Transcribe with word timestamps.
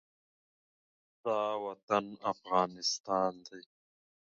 دا 1.23 1.39
وطن 1.65 2.05
افغانستان 2.31 3.31
دی. 3.47 3.61